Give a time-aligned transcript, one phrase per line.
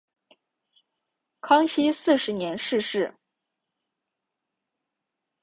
[1.41, 3.13] 康熙四十年逝世。